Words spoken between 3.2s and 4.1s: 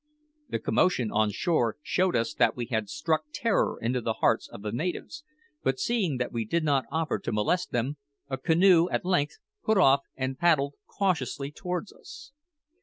terror into